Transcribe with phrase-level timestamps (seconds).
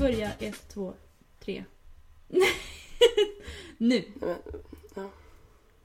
[0.00, 0.94] Börjar ett, två,
[1.40, 1.64] tre.
[3.78, 4.04] nu.
[4.14, 4.36] Men,
[4.94, 5.10] ja.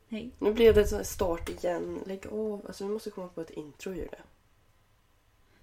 [0.07, 0.31] Hej.
[0.39, 1.99] Nu blev det så här start igen.
[2.05, 2.65] Lägg av.
[2.67, 4.23] Alltså vi måste komma på ett intro Julia.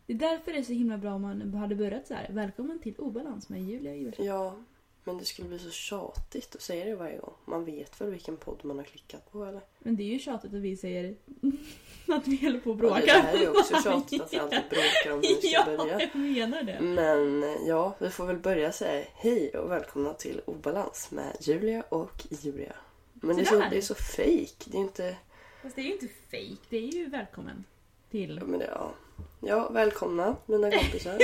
[0.07, 2.29] Det är därför det är så himla bra om man hade börjat så här.
[2.33, 4.27] Välkommen till Obalans med Julia Iversson.
[4.27, 4.57] Ja,
[5.05, 7.35] men det skulle bli så tjatigt att säga det varje gång.
[7.45, 9.63] Man vet väl vilken podd man har klickat på eller?
[9.79, 11.17] Men det är ju tjatigt att vi säger
[12.17, 13.07] att vi håller på och Ja, bråkar.
[13.07, 16.01] det här är också tjatigt att vi alltid bråkar om hur vi ska Ja, börja.
[16.01, 16.81] jag menar det.
[16.81, 22.27] Men ja, vi får väl börja säga hej och välkomna till Obalans med Julia och
[22.31, 22.73] Julia.
[23.13, 24.65] Men det är, så, det är så fake.
[24.71, 25.17] Det är inte...
[25.63, 26.57] Fast det är ju inte fake.
[26.69, 27.65] Det är ju välkommen
[28.11, 28.93] till Ja, men det, ja.
[29.41, 31.19] ja, välkomna mina kompisar.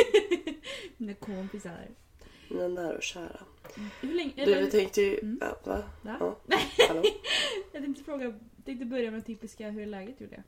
[0.97, 1.89] mina kompisar.
[2.49, 3.41] mina nära och kära.
[4.01, 4.45] Hur länge...
[4.45, 5.19] Du, vi tänkte ju...
[5.19, 5.39] Mm.
[5.41, 5.83] Ja, va?
[6.03, 6.17] Va?
[6.49, 6.57] Ja.
[6.89, 7.03] Hallå?
[7.73, 8.35] jag tänkte fråga,
[8.65, 10.43] tänkte börja med typiska hur är läget Julia?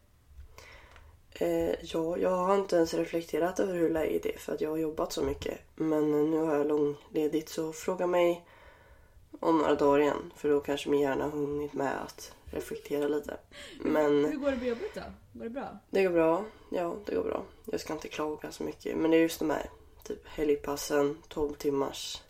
[1.40, 4.76] Eh, ja, jag har inte ens reflekterat över hur läget är för att jag har
[4.76, 5.58] jobbat så mycket.
[5.74, 8.46] Men nu har jag långledigt så fråga mig
[9.40, 10.32] om några dagar igen.
[10.36, 13.36] För då kanske min hjärna har hunnit med att reflektera lite.
[13.82, 15.00] Hur Men går det på jobbet då?
[15.32, 15.78] Går det bra?
[15.90, 16.44] det går bra.
[16.70, 17.42] Ja, det går bra.
[17.64, 18.96] Jag ska inte klaga så mycket.
[18.96, 19.70] Men det är just de här
[20.04, 22.22] typ helgpassen, 12 timmars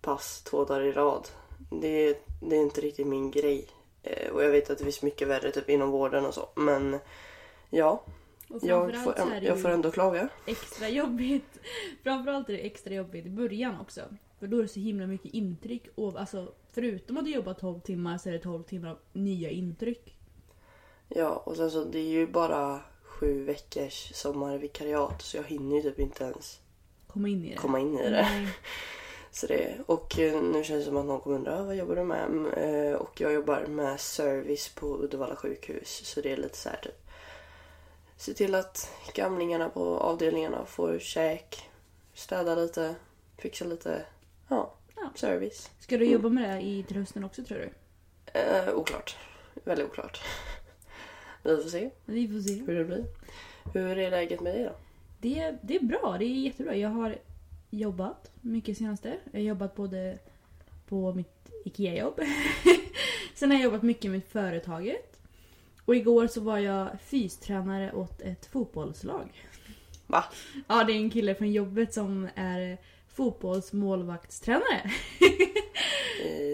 [0.00, 1.28] pass två dagar i rad.
[1.70, 3.68] Det, det är inte riktigt min grej.
[4.02, 6.48] Eh, och jag vet att det finns mycket värre typ inom vården och så.
[6.54, 6.98] Men
[7.70, 8.02] ja,
[8.50, 10.28] Och jag får, det jag får ändå klaga.
[10.46, 11.58] extra jobbigt.
[12.02, 14.00] Framförallt är det extra jobbigt i början också.
[14.38, 15.82] För då är det så himla mycket intryck.
[15.94, 19.50] Och, alltså, förutom att du jobbar 12 timmar så är det 12 timmar av nya
[19.50, 20.16] intryck.
[21.08, 25.82] Ja, och sen så det är ju bara sju veckors sommarvikariat så jag hinner ju
[25.82, 26.60] typ inte ens
[27.06, 27.56] Komma in i det.
[27.56, 28.10] komma in i det.
[28.10, 28.48] Nej.
[29.30, 31.96] Så det och eh, nu känns det som att någon kommer undra "Ah, vad jobbar
[31.96, 32.24] du med?
[32.24, 36.68] Mm, eh, Och jag jobbar med service på Uddevalla sjukhus så det är lite så
[36.68, 37.03] här typ
[38.16, 41.70] Se till att gamlingarna på avdelningarna får käk,
[42.14, 42.94] städa lite,
[43.38, 44.04] fixa lite,
[44.48, 45.10] ja, Ja.
[45.14, 45.70] service.
[45.80, 47.70] Ska du jobba med det i till hösten också tror du?
[48.40, 49.16] Eh, oklart.
[49.64, 50.20] Väldigt oklart.
[51.42, 52.54] Vi får se Vi får se.
[52.66, 53.04] hur det blir.
[53.72, 54.72] Hur är läget med dig då?
[55.20, 56.76] Det, det är bra, det är jättebra.
[56.76, 57.18] Jag har
[57.70, 59.16] jobbat mycket senaste.
[59.32, 60.18] Jag har jobbat både
[60.88, 62.20] på mitt IKEA-jobb.
[63.34, 65.13] Sen har jag jobbat mycket med företaget.
[65.84, 69.46] Och igår så var jag fystränare åt ett fotbollslag.
[70.06, 70.24] Va?
[70.68, 72.78] Ja, det är en kille från jobbet som är
[73.08, 74.90] fotbollsmålvaktstränare.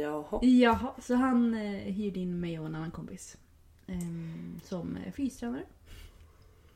[0.00, 0.38] Jaha.
[0.42, 3.36] Jaha, så han eh, hyrde in mig och en annan kompis.
[3.86, 5.62] ehm, som fystränare.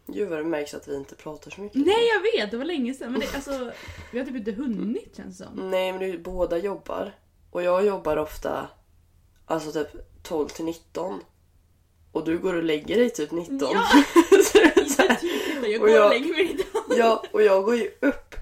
[0.07, 1.87] Gud vad det märks att vi inte pratar så mycket.
[1.87, 3.13] Nej jag vet, det var länge sedan.
[3.13, 3.73] Men det, alltså,
[4.13, 5.71] vi har typ inte hunnit känns det som.
[5.71, 7.15] Nej men det båda jobbar.
[7.51, 8.69] Och jag jobbar ofta
[9.47, 11.21] alltså typ 12 till 19.
[12.15, 13.59] Och du går och lägger dig typ 19.
[13.61, 13.85] Ja!
[14.45, 15.19] Så det är så här-
[15.71, 16.99] Jag går och jag- lägger mig idag.
[16.99, 18.35] ja, och jag går ju upp.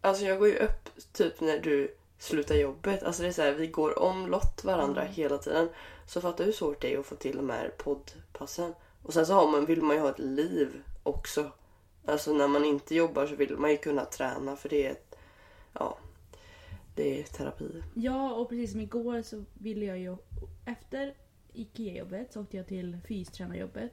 [0.00, 3.02] Alltså jag går ju upp typ när du slutar jobbet.
[3.02, 5.68] Alltså det är så här, vi går omlott varandra hela tiden.
[6.06, 8.74] Så fattar hur svårt det är att få till de här poddpassen.
[9.02, 11.50] Och sen så har man, vill man ju ha ett liv också.
[12.06, 15.16] Alltså när man inte jobbar så vill man ju kunna träna för det är ett,
[15.72, 15.98] ja,
[16.94, 17.82] det är terapi.
[17.94, 20.16] Ja, och precis som igår så ville jag ju...
[20.66, 21.14] Efter
[21.54, 23.92] IKEA-jobbet så åkte jag till fystränarjobbet.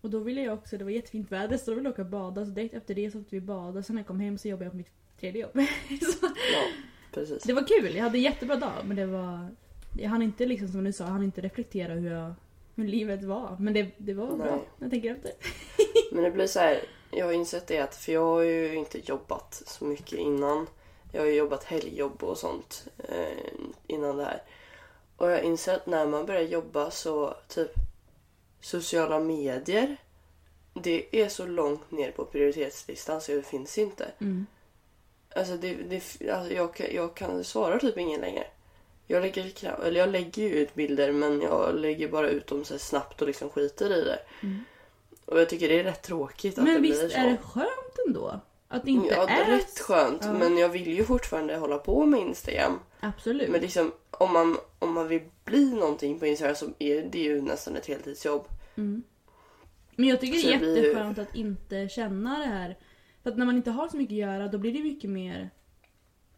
[0.00, 2.08] Och då ville jag också, det var jättefint väder så då ville jag åka och
[2.08, 2.44] bada.
[2.44, 3.82] Så direkt efter det så åkte vi bada.
[3.82, 5.52] Sen när jag kom hem så jobbade jag på mitt tredje jobb.
[6.00, 6.62] så, Ja,
[7.12, 7.42] precis.
[7.42, 8.72] det var kul, jag hade en jättebra dag.
[8.84, 9.48] Men det var...
[9.98, 12.34] Jag hann inte liksom som du sa, jag hann inte reflektera hur, jag,
[12.74, 13.56] hur livet var.
[13.60, 14.60] Men det, det var bra Nej.
[14.78, 15.32] när jag tänker efter.
[16.12, 16.80] Men det blir så här,
[17.10, 20.66] jag har insett det att, för jag har ju inte jobbat så mycket innan.
[21.12, 24.42] Jag har ju jobbat helgjobb och sånt eh, innan det här.
[25.16, 27.72] Och jag insett att när man börjar jobba så typ
[28.60, 29.96] sociala medier.
[30.74, 34.06] Det är så långt ner på prioritetslistan så det finns inte.
[34.18, 34.46] Mm.
[35.36, 38.46] Alltså, det, det, alltså jag, kan- jag kan svara typ ingen längre.
[39.06, 42.78] Jag lägger, eller jag lägger ju ut bilder men jag lägger bara ut dem så
[42.78, 44.18] snabbt och liksom skiter i det.
[44.42, 44.64] Mm.
[45.24, 47.18] Och jag tycker det är rätt tråkigt att det Men blir visst så.
[47.20, 48.40] är det skönt ändå?
[48.68, 49.50] Att det inte ja, är...
[49.50, 50.22] rätt skönt.
[50.24, 50.32] Ja.
[50.32, 52.78] Men jag vill ju fortfarande hålla på med Instagram.
[53.08, 53.50] Absolut.
[53.50, 57.40] Men liksom, om man, om man vill bli någonting på Instagram så är det ju
[57.42, 58.44] nästan ett heltidsjobb.
[58.76, 59.02] Mm.
[59.96, 62.78] Men jag tycker Så det är det blir ju- jätteskönt att inte känna det här.
[63.22, 65.50] För att när man inte har så mycket att göra då blir det mycket mer...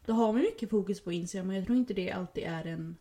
[0.06, 2.96] Då har man mycket fokus på Instagram och jag tror inte det alltid är en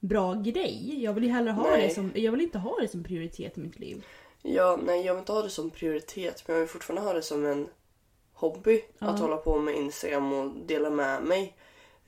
[0.00, 1.02] bra grej.
[1.04, 1.88] Jag vill ju hellre ha Nej.
[1.88, 2.12] det som...
[2.14, 4.04] Jag vill inte ha det som prioritet i mitt liv.
[4.42, 7.22] Ja, nej jag vill inte ha det som prioritet men jag vill fortfarande ha det
[7.22, 7.68] som en
[8.32, 8.80] hobby.
[8.98, 9.06] Ja.
[9.06, 11.56] Att hålla på med Instagram och dela med mig.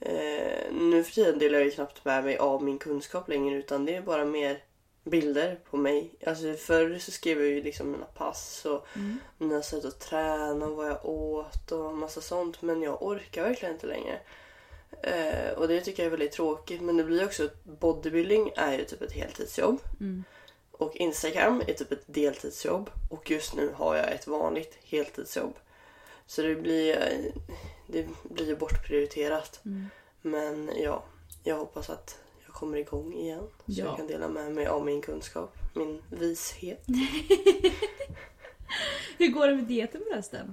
[0.01, 3.85] Eh, nu för tiden delar jag ju knappt med mig av min kunskap längre utan
[3.85, 4.65] det är bara mer
[5.05, 6.15] bilder på mig.
[6.27, 8.87] Alltså förr så skrev jag ju liksom mina pass och
[9.39, 13.75] mina sätt att träna och vad jag åt och massa sånt men jag orkar verkligen
[13.75, 14.21] inte längre.
[15.03, 18.79] Eh, och det tycker jag är väldigt tråkigt men det blir också att bodybuilding är
[18.79, 19.81] ju typ ett heltidsjobb.
[20.73, 22.91] Och Instagram är typ ett deltidsjobb.
[23.11, 25.59] Och just nu har jag ett vanligt heltidsjobb.
[26.27, 27.33] Så det blir, eh,
[27.93, 29.61] det blir ju bortprioriterat.
[30.23, 31.05] Men ja,
[31.45, 33.49] jag hoppas att jag kommer igång igen.
[33.57, 33.85] Så Ja.
[33.85, 36.85] jag kan dela med mig av min kunskap, min vishet.
[39.19, 40.47] Hur går det med dieten förresten?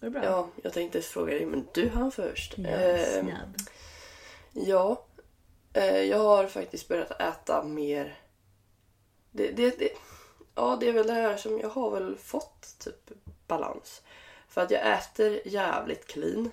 [0.00, 0.24] Går det bra?
[0.24, 2.54] Ja, jag tänkte fråga dig, men du hann först.
[2.58, 3.56] Ja, Eh, snabb.
[4.52, 5.04] Ja,
[5.72, 8.18] eh, jag har faktiskt börjat äta mer.
[9.30, 9.90] Det, det, det,
[10.54, 13.10] ja, det är väl det här som jag har väl fått typ
[13.46, 14.02] balans.
[14.48, 16.50] För att jag äter jävligt clean.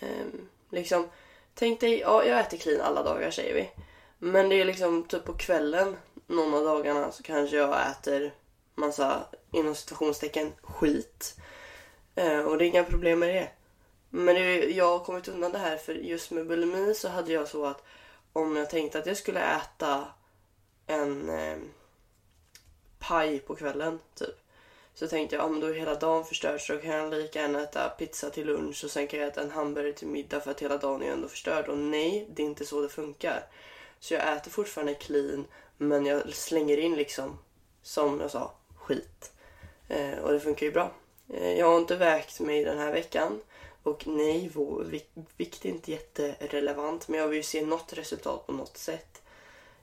[0.00, 1.08] Ehm, liksom,
[1.54, 3.70] tänk dig, ja jag äter clean alla dagar säger vi.
[4.18, 5.96] Men det är liksom typ på kvällen
[6.26, 8.34] någon av dagarna så kanske jag äter
[8.74, 11.36] massa inom citationstecken skit.
[12.14, 13.50] Eh, och det är inga problem med det.
[14.10, 17.48] Men det, jag har kommit undan det här för just med bulimi så hade jag
[17.48, 17.84] så att
[18.32, 20.04] om jag tänkte att jag skulle äta
[20.86, 21.58] en eh,
[22.98, 24.41] paj på kvällen typ.
[24.94, 27.40] Så tänkte jag, ja men då är hela dagen förstörd så då kan jag lika
[27.40, 30.50] gärna äta pizza till lunch och sen kan jag äta en hamburgare till middag för
[30.50, 31.68] att hela dagen är ändå förstörd.
[31.68, 33.46] Och nej, det är inte så det funkar.
[34.00, 35.44] Så jag äter fortfarande clean
[35.76, 37.38] men jag slänger in liksom,
[37.82, 39.32] som jag sa, skit.
[39.88, 40.92] Eh, och det funkar ju bra.
[41.28, 43.40] Eh, jag har inte vägt mig den här veckan.
[43.82, 44.50] Och nej,
[45.36, 49.11] vikt är inte jätterelevant men jag vill ju se något resultat på något sätt.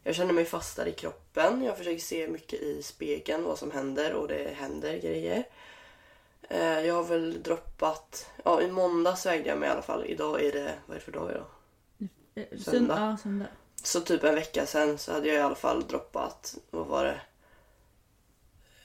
[0.04, 1.64] Jag känner mig fastare i kroppen.
[1.64, 5.44] Jag försöker se mycket i spegeln vad som händer och det händer grejer.
[6.50, 8.30] Eh, Jag har väl droppat...
[8.46, 10.06] Ja, i måndags vägde jag mig i alla fall.
[10.06, 10.74] Idag är det...
[10.86, 11.46] Vad är det för dag idag?
[12.36, 13.00] Eh, söndag.
[13.00, 13.48] Ja, söndag.
[13.84, 17.22] Så typ en vecka sen så hade jag i alla fall droppat, vad var det?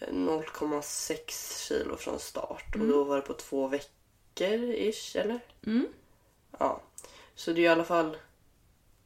[0.00, 5.40] 0,6 kilo från start och då var det på två veckor ish eller?
[5.66, 5.86] Mm.
[6.58, 6.80] Ja.
[7.34, 8.16] Så det är i alla fall,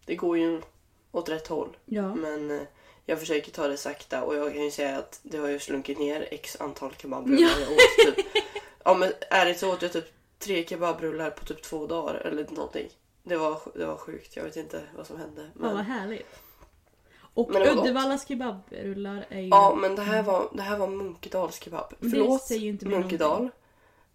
[0.04, 0.62] det går ju
[1.18, 1.76] åt rätt håll.
[1.84, 2.14] Ja.
[2.14, 2.62] Men eh,
[3.06, 5.98] jag försöker ta det sakta och jag kan ju säga att det har ju slunkit
[5.98, 8.16] ner x antal kebabrullar jag åt.
[8.16, 8.26] Typ.
[8.84, 12.88] Ja men ärligt så åt jag typ tre kebabrullar på typ två dagar eller någonting.
[13.22, 15.42] Det var, det var sjukt, jag vet inte vad som hände.
[15.42, 15.76] Ja, Men...
[15.76, 16.40] vad härligt.
[17.34, 17.62] Och Men.
[17.62, 19.48] Uddevallas kebabrullar är ju...
[19.48, 21.94] Ja, men det här var, det här var Munkedals kebab.
[22.00, 23.30] Det Förlåt säger ju inte Munkedal.
[23.30, 23.58] någonting.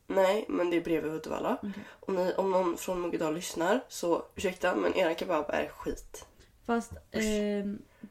[0.07, 1.57] Nej, men det är bredvid Uddevalla.
[1.57, 1.83] Okej.
[1.99, 6.25] Om, ni, om någon från Munkedal lyssnar så ursäkta, men era kebab är skit.
[6.65, 7.21] Fast eh,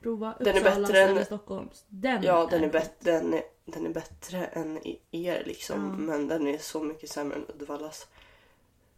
[0.03, 1.85] prova Den är bättre än- Stockholms.
[1.89, 5.81] Den Ja, den är, bet, den, är, den är bättre än er liksom.
[5.91, 5.97] Ja.
[5.97, 8.07] Men den är så mycket sämre än Uddevallas.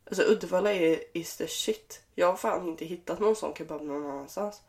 [0.06, 2.03] Alltså Uddevalla är is the shit.
[2.15, 4.62] Jag har fan inte hittat någon sån kebab någon annanstans.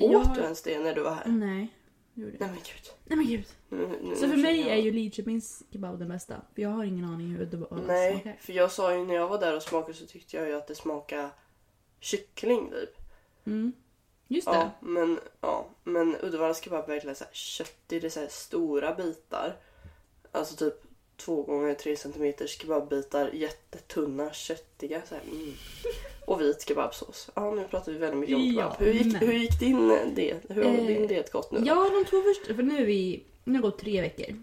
[0.00, 1.28] Åt Jag- du ens det när du var här?
[1.28, 1.68] Nej.
[2.14, 2.36] gjorde.
[2.40, 2.92] Nej men gud.
[3.04, 3.46] Nej men gud.
[3.68, 6.34] Nu, nu, Så för mig jag- är ju Lidköpings kebab den bästa.
[6.54, 8.36] För jag har ingen aning hur Uddevallas Nej, smakar.
[8.40, 10.66] för jag sa ju när jag var där och smakade så tyckte jag ju att
[10.66, 11.30] det smakade
[12.00, 12.96] kyckling typ.
[13.46, 13.72] Mm.
[14.28, 14.52] Just det.
[14.54, 18.00] Ja, men, ja, men Uddevallas kebab är verkligen så här köttig.
[18.02, 19.56] Det är så här stora bitar.
[20.32, 20.74] Alltså typ
[21.16, 23.30] två gånger tre centimeters kebabbitar.
[23.32, 25.02] Jättetunna, köttiga.
[25.08, 25.52] Så här, mm.
[26.26, 27.30] Och vit kebabsås.
[27.34, 28.76] Ja, nu pratar vi väldigt mycket om Ja, kebab.
[28.78, 30.36] Hur gick, men- hur gick din det?
[30.48, 31.58] Hur har Eh, din diet gått nu?
[31.58, 31.66] då?
[31.66, 32.54] Ja, de två första...
[32.54, 33.22] För nu är vi...
[33.44, 34.42] Nu har gått tre veckor.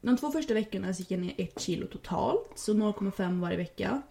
[0.00, 2.50] De två första veckorna så gick jag ner ett kilo totalt.
[2.54, 4.02] Så 0,5 varje vecka.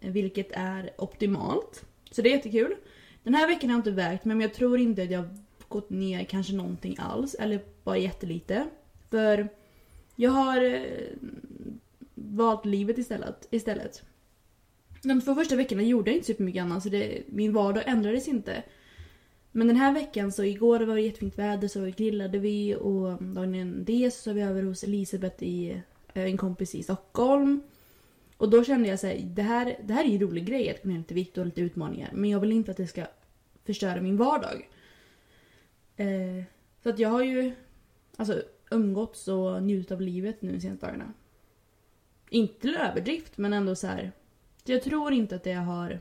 [0.00, 1.84] Vilket är optimalt.
[2.10, 2.76] Så det är jättekul.
[3.22, 5.24] Den här veckan har jag inte vägt men jag tror inte att jag
[5.68, 7.34] gått ner kanske någonting alls.
[7.34, 8.66] Eller bara jättelite.
[9.10, 9.48] För
[10.16, 10.80] jag har eh,
[12.14, 13.48] valt livet istället.
[13.50, 14.02] istället.
[15.02, 18.62] De två första veckorna gjorde jag inte supermycket annat så det, min vardag ändrades inte.
[19.52, 23.54] Men den här veckan så igår var det jättefint väder så grillade vi och dagen
[23.54, 25.82] innan det så var vi över hos Elisabeth i
[26.14, 27.62] eh, en kompis i Stockholm.
[28.40, 30.82] Och då kände jag här, det här, det här är ju en rolig grej att
[30.82, 32.10] gå ner lite vikt och lite utmaningar.
[32.12, 33.06] Men jag vill inte att det ska
[33.64, 34.68] förstöra min vardag.
[35.96, 36.42] Eh,
[36.82, 37.52] så att jag har ju
[38.16, 41.12] alltså, umgåtts och njutit av livet nu de senaste dagarna.
[42.30, 44.12] Inte till överdrift men ändå så här.
[44.64, 46.00] Jag tror inte att det har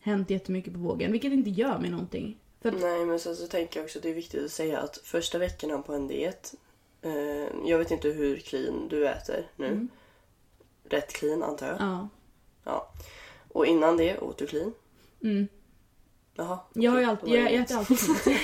[0.00, 1.12] hänt jättemycket på vågen.
[1.12, 2.38] Vilket inte gör mig någonting.
[2.60, 4.78] För att, Nej, men sen så tänker jag också att det är viktigt att säga
[4.78, 6.54] att första veckorna på en diet.
[7.02, 9.66] Eh, jag vet inte hur clean du äter nu.
[9.66, 9.88] Mm.
[10.90, 11.76] Rätt clean antar jag.
[11.80, 12.08] ja.
[12.64, 12.92] Ja.
[13.48, 14.74] Och innan det åt du clean.
[15.22, 15.48] Mm.
[16.34, 16.58] Jaha.
[16.74, 17.98] Jag har ju alltid, jag, jag äter alltid.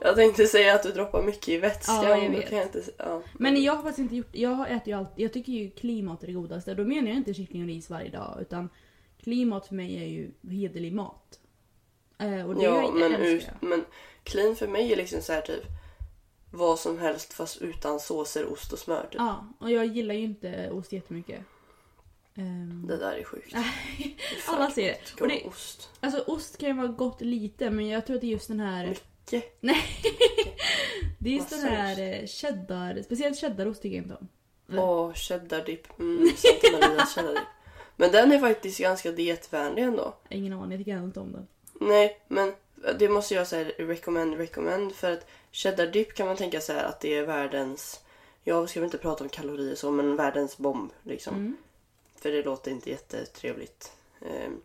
[0.00, 2.04] Jag tänkte säga att du droppar mycket i vätskan.
[2.04, 2.52] Ja, jag vet.
[2.52, 3.22] Jag inte, ja.
[3.32, 6.26] Men jag har faktiskt inte gjort, jag äter ju alltid, jag tycker ju klimat är
[6.26, 6.74] det godaste.
[6.74, 8.68] Då menar jag inte kyckling och ris varje dag utan
[9.22, 11.40] klimat för mig är ju hederlig mat.
[12.18, 13.84] Eh, och det Ja, men, ut, men
[14.22, 15.64] clean för mig är liksom så här typ
[16.50, 19.02] vad som helst fast utan såser, ost och smör.
[19.02, 19.14] Typ.
[19.14, 21.40] Ja, och jag gillar ju inte ost jättemycket.
[22.36, 23.54] Ehm, Det där är sjukt.
[24.46, 24.82] Alla ser
[25.16, 25.20] det.
[25.20, 25.90] Och det- ost.
[26.00, 28.60] Alltså ost kan ju vara gott lite men jag tror att det är just den
[28.60, 28.86] här...
[28.86, 29.56] Mycket.
[29.60, 29.82] Nej.
[31.18, 33.02] det är just den Massa här eh, cheddar...
[33.02, 34.28] Speciellt cheddarost tycker jag inte om.
[34.78, 35.98] Åh, cheddardipp.
[35.98, 37.42] Mm, Santa Marias cheddardipp.
[37.96, 40.14] Men den är faktiskt ganska dietvänlig ändå.
[40.28, 41.46] Ingen aning, jag tycker inte om den.
[41.80, 42.52] Nej, men
[42.98, 44.92] det måste jag säga recommend, recommend.
[44.94, 48.00] För att cheddardipp kan man tänka sig att det är världens...
[48.44, 51.34] Jag ska väl inte prata om kalorier så, men världens bomb liksom.
[51.34, 51.56] Mm.
[52.16, 53.92] För det låter inte jättetrevligt.
[54.20, 54.62] Ehm,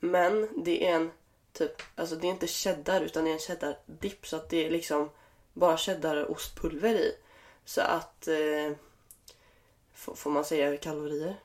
[0.00, 1.10] Men det är en
[1.52, 4.70] typ, alltså det är inte cheddar utan det är en cheddardipp så att det är
[4.70, 5.10] liksom
[5.52, 7.12] bara cheddar och ostpulver i.
[7.64, 8.72] Så att, eh,
[9.94, 11.36] får, man säga kalorier?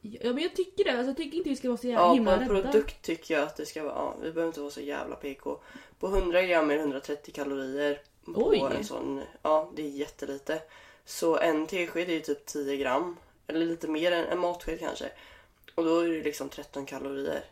[0.00, 2.08] Ja men jag tycker det, alltså, jag tycker inte vi ska vara så jävla Ja,
[2.08, 2.62] på himla en rädda.
[2.72, 5.58] produkt tycker jag att det ska vara, ja, vi behöver inte vara så jävla PK.
[5.98, 8.02] På 100 gram är det 130 kalorier.
[8.24, 8.62] På Oj.
[8.76, 10.62] en sån, ja det är jättelite.
[11.04, 13.16] Så en tesked är ju typ 10 gram.
[13.54, 15.10] Eller lite mer än en matsked kanske.
[15.74, 17.44] Och då är det liksom 13 kalorier.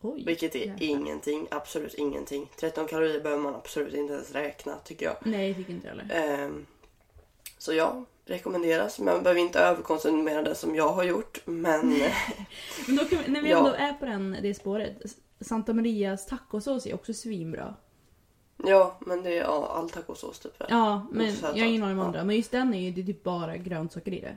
[0.00, 0.82] Oj, Vilket är jävlar.
[0.82, 2.50] ingenting, absolut ingenting.
[2.60, 5.16] 13 kalorier behöver man absolut inte ens räkna tycker jag.
[5.20, 6.44] Nej, jag tycker inte jag heller.
[6.44, 6.66] Ehm,
[7.58, 8.98] så ja, rekommenderas.
[8.98, 11.40] Man behöver inte överkonsumera det som jag har gjort.
[11.44, 11.88] Men
[12.86, 13.58] Men då kan vi, när vi Ja.
[13.58, 14.96] ändå är på den, det spåret.
[15.40, 17.74] Santa Marias tacosås är också svinbra.
[18.56, 20.62] ja, men det är ja, all tacosås typ.
[20.68, 22.24] Ja, men jag har ingen aning om andra.
[22.24, 24.36] Men just den är ju det är typ bara grönsaker i det.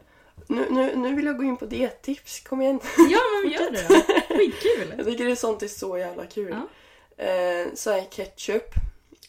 [0.51, 2.79] Nu, nu, nu vill jag gå in på diettips, kom igen.
[3.09, 3.95] Ja men gör det då!
[4.35, 4.93] Skitkul!
[4.97, 6.55] Jag tycker det är sånt är så jävla kul.
[7.17, 7.23] Ja.
[7.25, 8.73] Eh, så här, ketchup.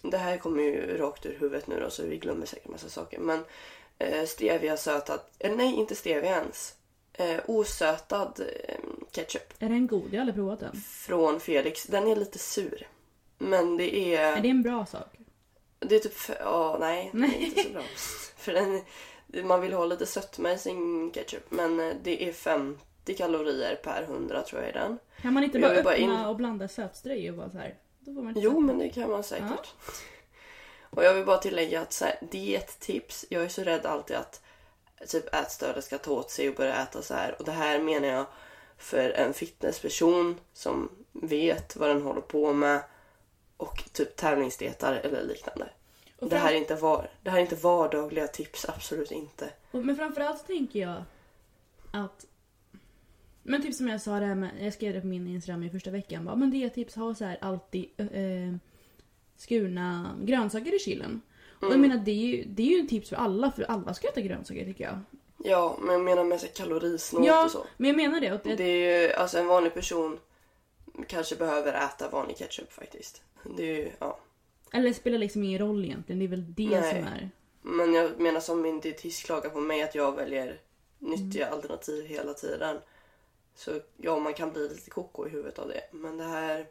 [0.02, 3.18] Det här kommer ju rakt ur huvudet nu då så vi glömmer säkert massa saker.
[3.18, 3.44] Men
[3.98, 6.74] eh, stevia sötad, eller nej inte stevia ens.
[7.12, 8.74] Eh, osötad eh,
[9.12, 10.04] ketchup Är den god?
[10.10, 10.76] Jag har aldrig provat den.
[11.06, 11.84] från Felix.
[11.84, 12.86] Den är lite sur.
[13.38, 14.36] Men det är...
[14.36, 15.06] Är det en bra sak?
[15.78, 16.12] Det är typ...
[16.16, 17.10] f- Ja, nej.
[17.12, 17.82] Det är inte så bra.
[18.36, 18.82] För den,
[19.32, 21.50] man vill ha lite sötma i sin ketchup.
[21.50, 24.98] Men eh, det är 50 kalorier per 100 tror jag i den.
[25.22, 27.74] Kan man inte bara vill bara öppna in- och blanda sötströj och bara så här?
[28.04, 28.60] Jo, sötma.
[28.60, 29.74] men det kan man säkert.
[30.92, 33.24] Och jag vill bara tillägga att så här, diettips.
[33.28, 34.42] Jag är så rädd alltid att
[35.08, 37.36] typ ätstörda ska ta åt sig och börja äta så här.
[37.38, 38.26] Och det här menar jag
[38.78, 42.80] för en fitnessperson som vet vad den håller på med
[43.56, 45.68] och typ tävlingsdietar eller liknande.
[46.20, 49.50] Och Det här, är inte var, det här är inte vardagliga tips, absolut inte.
[49.70, 51.02] Och- Men framförallt tänker jag
[51.92, 52.26] att...
[53.42, 55.70] Men typ som jag sa det här med, jag skrev det på min Instagram i
[55.70, 56.24] första veckan.
[56.24, 58.54] Bara, men det är tips, ha så här alltid eh,
[59.36, 61.20] skurna grönsaker i kylen.
[61.58, 61.80] Och jag Mm.
[61.90, 64.20] menar det är, ju, det är ju en tips för alla, för alla ska äta
[64.20, 64.98] grönsaker tycker jag.
[65.44, 67.66] Ja, men jag menar med kalorisnålt Ja, och så.
[67.76, 68.32] men jag menar det.
[68.32, 70.18] Och det, Det är ju, alltså en vanlig person
[71.08, 73.22] kanske behöver äta vanlig ketchup faktiskt.
[73.56, 74.18] Det är ju, ja.
[74.72, 76.90] Eller det spelar liksom ingen roll egentligen, det är väl det Nej.
[76.90, 77.30] som är...
[77.62, 80.60] Men jag menar som min dietist klagar på mig att jag väljer
[80.98, 82.76] nyttiga alternativ hela tiden.
[83.54, 85.82] Så ja, man kan bli lite koko i huvudet av det.
[85.92, 86.66] Men det här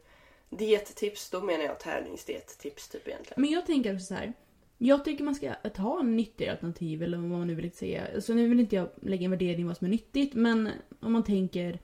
[0.50, 3.42] diettips, då menar jag tävlingsdiettips typ egentligen.
[3.42, 4.32] Men jag tänker så här.
[4.78, 8.20] Jag tycker man ska ha en nyttigare alternativ eller vad man nu vill säga.
[8.20, 11.12] Så nu vill inte jag lägga en värdering i vad som är nyttigt men om
[11.12, 11.78] man tänker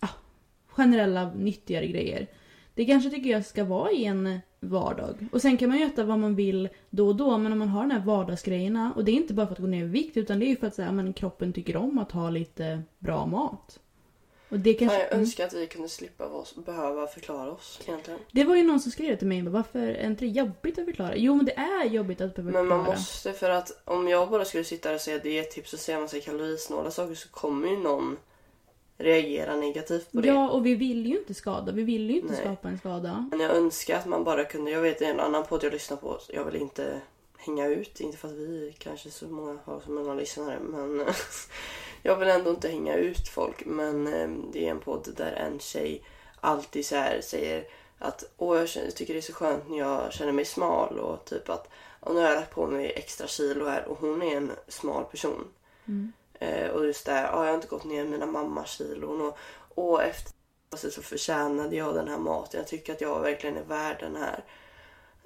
[0.00, 0.08] ah,
[0.66, 2.26] generella nyttigare grejer.
[2.74, 5.14] Det kanske tycker jag ska vara i en vardag.
[5.32, 7.68] Och sen kan man ju äta vad man vill då och då men om man
[7.68, 10.16] har de här vardagsgrejerna och det är inte bara för att gå ner i vikt
[10.16, 12.82] utan det är ju för att så här, men kroppen tycker om att ha lite
[12.98, 13.78] bra mat.
[14.48, 14.98] Och det kanske...
[14.98, 18.20] jag önskar att vi kunde slippa vara, behöva förklara oss egentligen.
[18.32, 19.42] Det var ju någon som skrev det till mig.
[19.42, 21.16] Varför är inte det jobbigt att förklara?
[21.16, 22.98] Jo men det är jobbigt att behöva Men man förklara.
[22.98, 26.20] måste för att om jag bara skulle sitta där och säga diettips och säga massa
[26.20, 28.16] kalorisnåla saker så kommer ju någon
[29.02, 30.28] reagera negativt på det.
[30.28, 31.72] Ja, och vi vill ju inte skada.
[31.72, 32.40] Vi vill ju inte Nej.
[32.40, 33.28] skapa en skada.
[33.30, 36.18] Men jag önskar att man bara kunde, jag vet en annan podd jag lyssnar på,
[36.28, 37.00] jag vill inte
[37.36, 41.06] hänga ut, inte för att vi kanske så många har så många lyssnare men
[42.02, 45.58] jag vill ändå inte hänga ut folk men eh, det är en podd där en
[45.58, 46.02] tjej
[46.40, 47.64] alltid så här säger
[47.98, 51.48] att åh jag tycker det är så skönt när jag känner mig smal och typ
[51.48, 51.68] att
[52.00, 55.04] och nu har jag lagt på mig extra kilo här och hon är en smal
[55.04, 55.44] person.
[56.42, 59.38] Eh, och just det här, ja, jag har inte gått ner mina mammakilon och,
[59.74, 60.32] och efter
[60.76, 62.60] så förtjänade jag den här maten.
[62.60, 64.44] Jag tycker att jag verkligen är värd den här.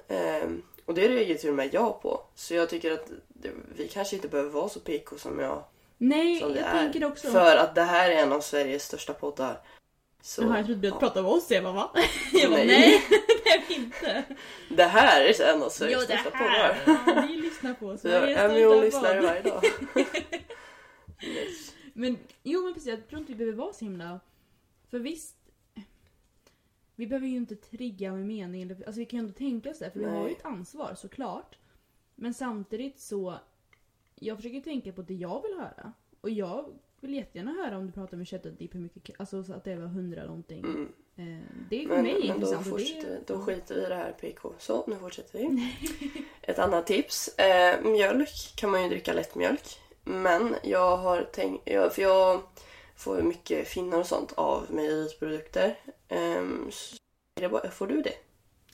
[0.08, 2.20] Ehm, och det reagerar till och med jag på.
[2.35, 5.64] Så jag tycker att det, vi kanske inte behöver vara så PK som jag
[5.99, 6.73] Nej, som jag är.
[6.73, 7.30] tänker det också.
[7.30, 9.61] För att det här är en av Sveriges största poddar.
[10.23, 10.99] Så, Jaha, jag trodde du ja.
[10.99, 11.50] pratade om oss.
[11.50, 11.90] Jag bara va?
[12.32, 12.66] Jag bara Nej.
[12.66, 13.02] nej,
[13.44, 14.23] det är vi inte.
[14.68, 16.76] Det här är en av Sveriges Jo, det största här.
[16.85, 16.99] poddar.
[17.16, 19.62] Ja, vi lyssnar på Så jag Sveriges är med och största lyssnar varje dag.
[21.23, 21.75] yes.
[21.92, 24.20] Men jo men precis, jag tror inte vi behöver vara så himla...
[24.90, 25.37] För visst...
[26.99, 28.62] Vi behöver ju inte trigga med mening.
[28.62, 30.32] eller- Alltså vi kan ju ändå tänka oss det, för vi har ju Nej.
[30.32, 31.58] ett ansvar såklart.
[32.14, 33.35] Men samtidigt så...
[34.14, 35.92] Jag försöker tänka på det jag vill höra.
[36.20, 39.20] Och jag vill jättegärna höra om du pratar med köttet i hur mycket...
[39.20, 40.64] Alltså så att det var hundra någonting.
[40.64, 40.92] Mm.
[41.16, 42.66] Eh, det är för Men, mig men då, intressant.
[42.68, 44.52] fortsätter, det, då skiter vi i det här PK.
[44.58, 45.73] Så, nu fortsätter vi.
[46.42, 47.28] Ett annat tips.
[47.38, 49.80] Eh, mjölk kan man ju dricka lättmjölk.
[50.08, 51.62] Men jag har tänkt...
[51.64, 52.42] Jag, för jag
[52.96, 55.78] får mycket finnar och sånt av mejeriprodukter.
[56.08, 56.70] Um,
[57.40, 58.14] det bara, får du det?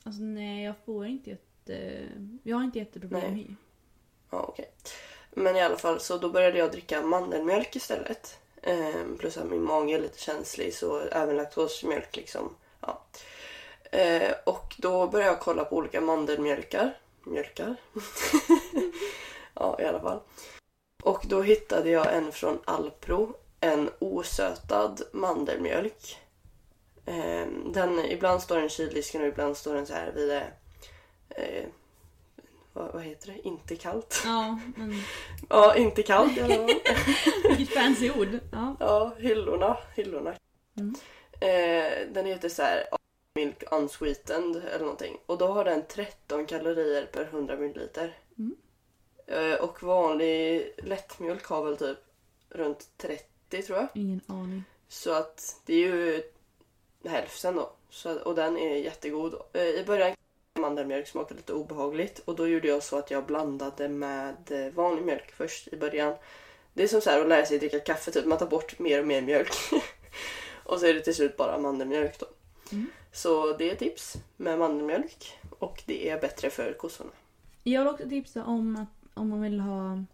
[0.02, 2.08] Alltså nej, jag får inte jätte...
[2.42, 3.30] Jag har inte jätteproblem Nej.
[3.30, 3.54] med.
[4.30, 4.70] Ja, okej.
[5.30, 8.38] Men i alla fall så då började jag dricka mandelmjölk istället.
[8.62, 12.54] Ehm, plus att min mage är lite känslig så även laktosmjölk liksom.
[12.80, 13.02] Ja.
[13.90, 16.96] Eh, och då började jag kolla på olika mandelmjölkar.
[17.24, 17.76] Mjölkar?
[19.54, 20.20] ja, i alla fall.
[21.02, 23.36] Och då hittade jag en från Alpro.
[23.60, 26.18] En osötad mandelmjölk.
[27.06, 30.52] Ehm, den, ibland står den i kyldisken och ibland står den så här vid det,
[31.28, 31.64] eh,
[32.72, 33.48] vad, vad heter det?
[33.48, 34.22] Inte kallt.
[34.24, 35.02] Ja, men
[35.48, 36.70] Ja, inte kallt i alla fall.
[37.48, 38.38] vilket fancy ord.
[38.52, 38.76] Ja.
[38.80, 39.76] Ja, hyllorna.
[39.96, 40.34] hyllorna.
[40.76, 40.94] Mm.
[41.40, 42.86] Eh, den heter så här
[43.34, 45.18] Milk Unsweetened eller någonting.
[45.26, 48.18] Och då har den 13 kalorier per 100 milliliter.
[48.38, 48.56] Mm.
[49.32, 51.98] Eh, och vanlig lättmjölk har väl typ
[52.48, 53.88] runt 30 tror jag.
[53.94, 54.64] Ingen aning.
[54.88, 56.22] Så att det är ju
[57.04, 57.72] hälften då.
[57.90, 59.34] Så, och den är jättegod.
[59.52, 60.16] Eh, I början
[60.58, 65.04] mandelmjölk smakade lite obehagligt och då gjorde jag så att jag blandade med eh, vanlig
[65.04, 66.14] mjölk först i början.
[66.72, 69.06] Det är som så att lära sig dricka kaffe, typ man tar bort mer och
[69.06, 69.52] mer mjölk.
[70.64, 72.26] och så är det till slut bara mandelmjölk då.
[72.72, 72.86] Mm.
[73.12, 77.10] Så det är tips med mandelmjölk och det är bättre för kossorna.
[77.62, 80.04] Jag vill också tipsa om att om man vill ha...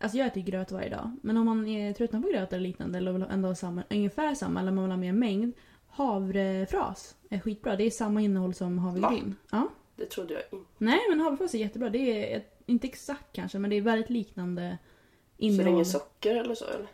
[0.00, 1.16] Alltså jag äter gröt varje dag.
[1.22, 4.34] Men om man är tröttnad på gröt eller liknande eller vill ändå ha samma, ungefär
[4.34, 5.52] samma eller man vill ha mer mängd.
[5.86, 7.76] Havrefras är skitbra.
[7.76, 9.36] Det är samma innehåll som havregryn.
[9.50, 9.68] Ja.
[9.96, 10.70] Det trodde jag inte.
[10.78, 11.90] Nej men havrefras är jättebra.
[11.90, 11.98] Det
[12.32, 15.74] är ett, inte exakt kanske men det är väldigt liknande Så det är innehåll.
[15.74, 16.86] inget socker eller så eller?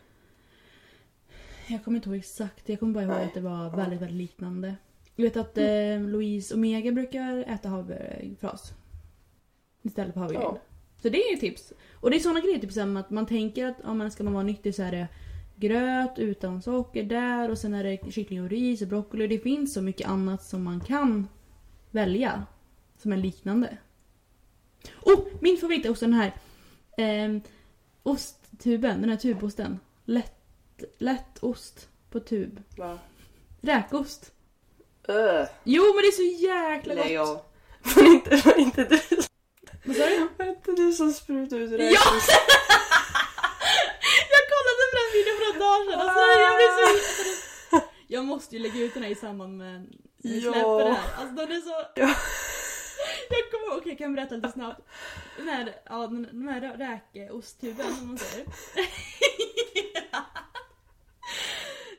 [1.67, 2.69] Jag kommer inte ihåg exakt.
[2.69, 3.25] Jag kommer bara ihåg Nej.
[3.25, 4.75] att det var väldigt, väldigt liknande.
[5.15, 8.73] Jag vet att eh, Louise Omega brukar äta havrefras.
[9.81, 10.43] Istället för havregryn.
[10.43, 10.57] Ja.
[11.05, 11.73] Så det är ett tips.
[11.93, 14.33] Och det är såna grejer typ som att man tänker att om man ska man
[14.33, 15.07] vara nyttig så är det
[15.55, 19.27] gröt utan socker där och sen är det kyckling och ris och broccoli.
[19.27, 21.27] Det finns så mycket annat som man kan
[21.91, 22.45] välja.
[22.97, 23.77] Som är liknande.
[25.01, 25.19] Oh!
[25.39, 26.33] Min favorit är också den här
[26.97, 27.41] eh,
[28.03, 29.01] osttuben.
[29.01, 29.79] Den här tubosten.
[30.05, 32.61] Lätt, lätt ost på tub.
[32.77, 32.99] Va?
[33.61, 34.31] Räkost.
[35.07, 37.29] Öh, Jo men det är så jäkla gott.
[37.29, 37.41] av.
[37.95, 38.99] Var inte, var inte du
[39.85, 40.27] Vad sa du?
[40.37, 41.77] Var inte du som sprutade ut Ja!
[41.77, 41.89] räkor?
[44.33, 45.99] jag kollade på den videon för ett dag sedan.
[45.99, 47.81] Alltså, jag blir så...
[48.07, 49.73] Jag måste ju lägga ut den här i samband med
[50.17, 50.51] när vi Ja.
[50.53, 51.13] släpper det här.
[51.17, 51.85] Alltså den är så...
[51.95, 52.15] Ja.
[53.29, 54.81] Jag kommer ihåg, okej jag kan berätta lite snabbt.
[55.37, 58.45] Den här, ja, den, här räkeosttuben som man säger.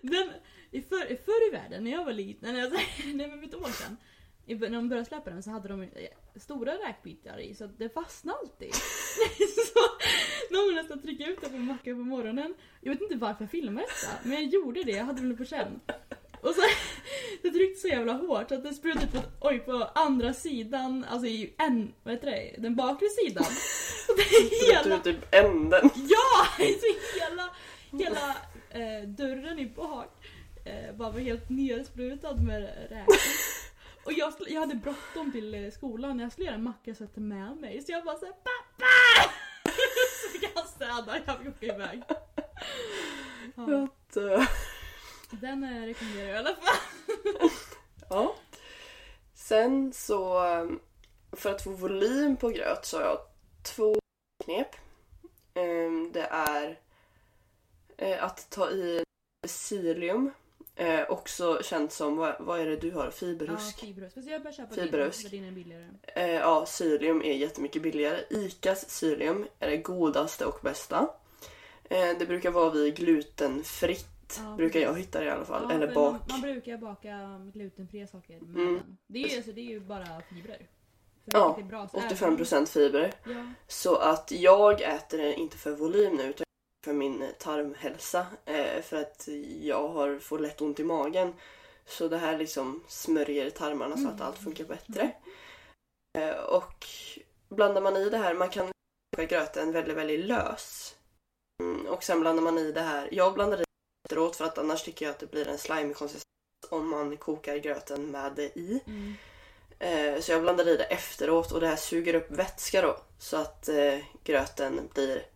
[0.02, 0.32] Den,
[0.70, 2.70] i för, förr i världen när jag var liten, nej
[3.28, 3.96] men för ett år sedan.
[4.46, 5.88] När de började släppa den så hade de eh,
[6.36, 8.74] stora räkbitar i så det fastnade alltid.
[9.74, 9.80] så
[10.50, 12.54] någon nästan trycka ut det på en macka på morgonen.
[12.80, 15.44] Jag vet inte varför jag filmade detta men jag gjorde det, jag hade den på
[15.44, 15.80] känn.
[16.40, 16.60] Och så
[17.42, 21.04] det tryckte så jävla hårt så att det sprutade ut på, oj, på andra sidan,
[21.10, 23.44] alltså i en, vad heter det, den bakre sidan.
[24.06, 25.90] Så det är hela, ut typ änden.
[25.94, 26.46] ja!
[26.56, 27.50] Så hela,
[28.04, 28.36] hela
[28.70, 30.26] eh, dörren i bak
[30.64, 33.16] eh, bara var helt nersprutad med räkor.
[34.06, 37.08] Och jag, jag hade bråttom till eh, skolan, jag skulle göra en macka så jag
[37.08, 37.82] hade med mig.
[37.82, 39.30] Så jag bara såhär pappa!
[40.22, 42.02] så fick jag städa, jag fick åka iväg.
[43.56, 43.88] Ja,
[45.30, 47.50] den eh, rekommenderar jag i alla fall.
[48.10, 48.34] Ja.
[49.34, 50.66] Sen så, eh,
[51.32, 53.18] för att få volym på gröt så har jag
[53.62, 53.94] två
[54.44, 54.76] knep.
[55.54, 56.78] Ehm, Det är
[58.18, 59.04] att ta i
[59.46, 60.30] psyllium.
[60.78, 63.04] Eh, Också känt som, vad, vad är det du har?
[63.04, 63.78] Ja, Fiberhusk?
[63.80, 64.14] fiberhusk.
[64.14, 65.20] Fast jag börjar köpa Fiberhusk.
[65.20, 65.86] din, för din är billigare.
[66.14, 68.20] Eh, ja, psyllium är jättemycket billigare.
[68.30, 71.08] ICAs psyllium är det godaste och bästa.
[71.84, 74.40] Eh, det brukar vara vid glutenfritt.
[74.44, 75.66] Ja, brukar jag hitta det i alla fall.
[75.68, 76.12] Ja, Eller bak.
[76.12, 78.74] Man, man brukar baka glutenfria saker med Mm.
[78.74, 78.96] den.
[79.06, 80.66] Det är, ju, alltså, det är ju bara fibrer.
[81.24, 81.88] Ja, vilket är bra.
[81.88, 83.12] Så även- 85% fibrer.
[83.24, 83.52] Ja.
[83.68, 86.45] Så att jag äter det inte för volym nu utan
[86.86, 88.26] för min tarmhälsa.
[88.44, 89.28] Eh, för att
[89.60, 91.34] jag har, får lätt ont i magen.
[91.86, 95.12] Så det här liksom smörjer tarmarna så att allt funkar bättre.
[96.18, 96.86] Eh, och
[97.48, 98.70] blandar man i det här, man kan
[99.16, 100.96] koka gröten väldigt, väldigt lös.
[101.62, 103.08] Mm, och sen blandar man i det här.
[103.12, 103.64] Jag blandar i
[104.04, 106.24] efteråt för att annars tycker jag att det blir en slimig konsistens
[106.70, 108.80] om man kokar gröten med det i.
[108.86, 109.14] Mm.
[109.78, 112.98] Eh, så jag blandar i det efteråt och det här suger upp vätska då.
[113.18, 115.35] Så att eh, gröten blir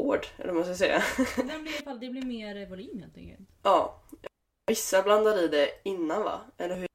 [0.00, 1.02] hård, eller vad man ska säga.
[1.36, 3.48] Den blir i alla fall, det blir mer volym helt enkelt.
[3.62, 4.02] ja.
[4.68, 6.40] Vissa blandar i det innan va?
[6.58, 6.88] Eller hur?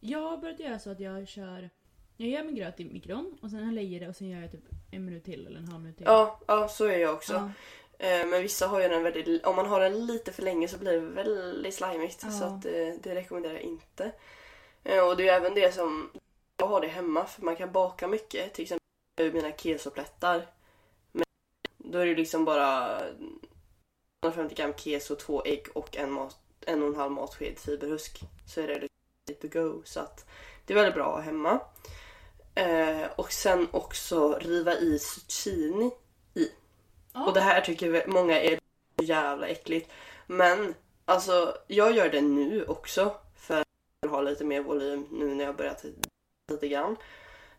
[0.00, 1.70] Jag har börjat göra så att jag kör...
[2.16, 4.40] Jag gör min gröt i mikron och sen häller jag i det och sen gör
[4.40, 6.06] jag typ en minut till eller en halv minut till.
[6.06, 7.32] Ja, ja så är jag också.
[7.32, 8.06] Ja.
[8.06, 9.46] Eh, men vissa har ju den väldigt...
[9.46, 12.22] Om man har den lite för länge så blir det väldigt slimigt.
[12.22, 12.30] Ja.
[12.30, 14.12] Så att, eh, det rekommenderar jag inte.
[14.84, 16.10] Eh, och det är ju även det som...
[16.56, 18.54] Jag har det hemma för man kan baka mycket.
[18.54, 20.46] Till exempel mina kesoplättar.
[21.90, 23.00] Då är det liksom bara
[24.22, 28.20] 150 gram keso, två ägg och en, mat, en och en halv matsked fiberhusk.
[28.46, 29.82] Så är det liksom to go.
[29.84, 30.26] Så att
[30.66, 31.60] det är väldigt bra att ha hemma.
[32.54, 35.90] Eh, och sen också riva i zucchini
[37.12, 37.26] Ja.
[37.26, 38.58] och det här tycker många är
[39.02, 39.90] jävla äckligt.
[40.26, 40.74] Men
[41.04, 43.14] alltså, jag gör det nu också.
[43.36, 45.84] För att ha lite mer volym nu när jag börjat
[46.50, 46.96] lite grann.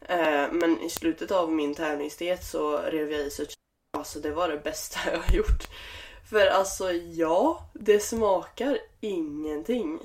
[0.02, 3.56] Eh, men i slutet av min tävlingsdiet så rev jag i zucchini.
[4.00, 5.68] Alltså det var det bästa jag har gjort.
[6.30, 10.00] För alltså ja, det smakar ingenting.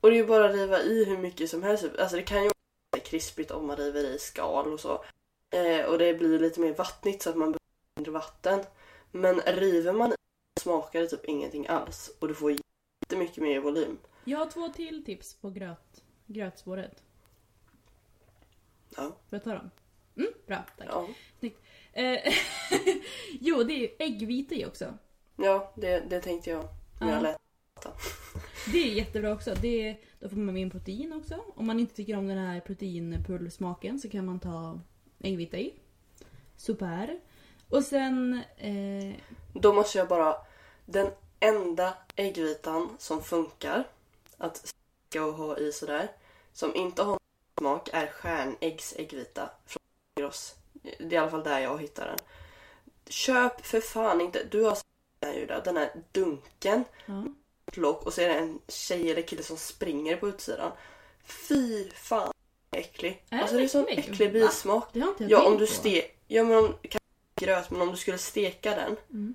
[0.00, 1.84] Och det är ju bara att riva i hur mycket som helst.
[1.98, 2.50] Alltså det kan ju
[2.92, 5.04] vara krispigt om man river i skal och så.
[5.50, 8.64] Eh, och det blir lite mer vattnigt så att man behöver mindre vatten.
[9.10, 10.14] Men river man i
[10.60, 12.10] smakar det typ ingenting alls.
[12.18, 12.56] Och du får
[13.02, 13.98] jättemycket mer volym.
[14.24, 17.02] Jag har två till tips på gröt, grötspåret.
[18.96, 19.02] Ja.
[19.02, 19.70] Får jag ta dem?
[20.16, 20.88] Mm, bra, tack.
[20.90, 21.08] Ja,
[21.98, 22.34] Eh,
[23.40, 24.94] jo, det är ju äggvita i också.
[25.36, 26.64] ja det, det tänkte jag.
[27.00, 27.20] Men jag Ja.
[27.22, 27.38] lät
[28.72, 29.54] Det är jättebra också.
[29.62, 31.44] Det då får man med in protein också.
[31.54, 34.80] Om man inte tycker om den här proteinpulversmaken så kan man ta
[35.20, 35.74] äggvita i.
[36.56, 37.20] Super.
[37.68, 38.40] Och sen...
[38.56, 39.14] Eh,
[39.52, 40.36] Då måste jag bara...
[40.84, 43.84] Den enda äggvitan som funkar
[44.38, 46.08] att steka och ha i sådär,
[46.52, 47.18] som inte har
[47.58, 49.82] smak, är stjärnäggsäggvita från
[50.16, 50.54] Gross.
[50.82, 52.18] Det är i alla fall där jag hittar den.
[53.08, 54.44] Köp för fan inte...
[54.44, 54.86] Du har sett
[55.20, 57.24] den här Julia, den här dunken, ja.
[57.72, 60.72] lock och så är det en tjej eller kille som springer på utsidan.
[61.24, 62.32] Fy fan
[62.70, 63.24] äcklig.
[63.30, 64.32] Är alltså det är sån äcklig?
[64.32, 64.88] bismak.
[64.92, 66.04] Det har inte jag Ja, om du ste...
[66.26, 66.74] Ja, men om...
[67.34, 68.96] Gröt, men om du skulle steka den.
[69.10, 69.34] Mm.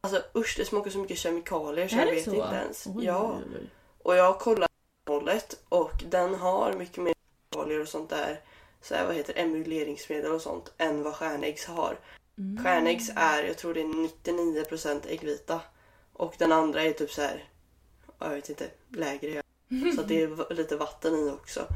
[0.00, 2.34] Alltså usch, det smakar så mycket kemikalier så Är jag det vet så?
[2.34, 2.86] inte ens.
[2.86, 3.38] Oj, ja.
[3.38, 3.70] oj, oj.
[4.02, 4.70] Och jag har kollat
[5.06, 7.14] hållet och den har mycket mer
[7.52, 8.40] kemikalier och sånt där.
[8.84, 11.98] Så här, vad heter emuleringsmedel och sånt än vad stjärnäggs har.
[12.38, 12.64] Mm.
[12.64, 15.60] Stjärnäggs är, jag tror det är 99% äggvita.
[16.12, 17.44] Och den andra är typ så här,
[18.06, 19.42] ja, jag vet inte, lägre.
[19.96, 21.66] Så det är lite vatten i också.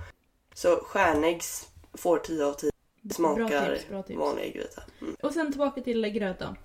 [0.55, 2.71] Så stjärnäggs får 10 av 10.
[3.11, 4.19] Smakar tips, tips.
[4.19, 4.83] vanlig äggvita.
[5.01, 5.17] Mm.
[5.23, 6.57] Och sen tillbaka till gröt då.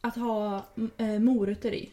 [0.00, 0.62] Att ha
[0.96, 1.92] äh, morötter i.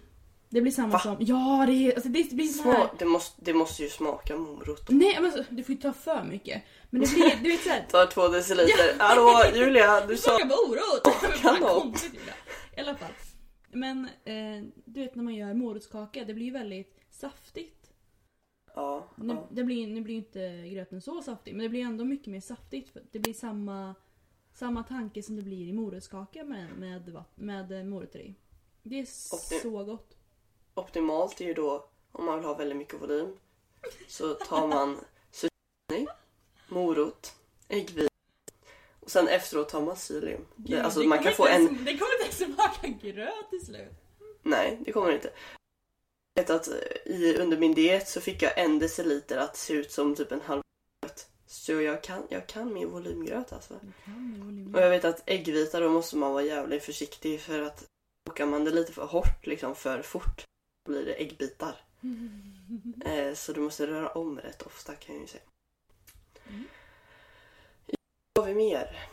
[0.53, 0.99] Det blir samma Va?
[0.99, 1.17] som...
[1.19, 2.77] Ja, det, är, alltså, det blir så här...
[2.87, 4.89] Sma- det, måste, det måste ju smaka morot.
[4.89, 6.63] Nej, men alltså, du får ju ta för mycket.
[6.89, 7.85] Men det blir, du vet såhär...
[7.91, 8.95] Tar två deciliter.
[8.99, 10.29] Hallå Julia, du sa...
[10.29, 11.15] smakar morot!
[11.41, 11.81] Fan, kanon.
[11.81, 12.33] konstigt, Julia.
[12.77, 13.11] I alla fall.
[13.71, 17.91] Men eh, du vet när man gör morotskaka, det blir ju väldigt saftigt.
[18.75, 19.47] Ja, Nu, ja.
[19.51, 22.41] det blir, nu blir ju inte gröten så saftig, men det blir ändå mycket mer
[22.41, 22.89] saftigt.
[22.93, 23.95] För det blir samma,
[24.53, 28.35] samma tanke som det blir i morotskaka med, med, vatt- med eh, morötter i.
[28.83, 30.17] Det är Och det- så gott.
[30.75, 33.37] Optimalt är ju då om man vill ha väldigt mycket volym.
[34.07, 34.99] Så tar man
[35.31, 36.07] zucchini,
[36.67, 37.35] morot,
[37.67, 38.13] äggvita
[38.99, 40.45] och sen efteråt tar man psyllium.
[40.55, 41.61] Gud, alltså det man kan få inte en...
[41.61, 43.91] ens, Det kommer inte ens smaka gröt till slut.
[44.43, 45.33] Nej, det kommer det inte.
[46.33, 46.67] Jag vet att
[47.05, 50.41] i, under min diet så fick jag en deciliter att se ut som typ en
[50.41, 50.61] halv
[51.01, 51.27] gröt.
[51.47, 53.73] Så jag kan, jag kan min volymgröt alltså.
[54.73, 57.85] Och jag vet att äggvita då måste man vara jävligt försiktig för att
[58.29, 60.45] kokar man det lite för hårt, liksom för fort,
[60.85, 61.75] blir det äggbitar.
[63.05, 65.43] Eh, så du måste röra om rätt ofta kan jag ju säga.
[66.47, 66.65] Mm.
[68.33, 69.09] Vad har vi mer?